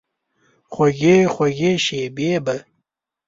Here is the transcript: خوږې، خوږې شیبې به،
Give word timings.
خوږې، 0.71 1.17
خوږې 1.33 1.71
شیبې 1.85 2.31
به، 2.45 2.55